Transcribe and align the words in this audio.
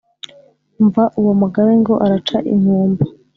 umva 0.79 1.03
uwo 1.19 1.31
mugabe 1.41 1.71
ngo 1.81 1.93
araca 2.05 2.37
inkumba 2.53 3.03